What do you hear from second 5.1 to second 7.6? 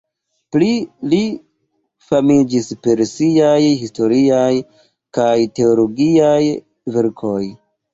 kaj teologiaj verkoj.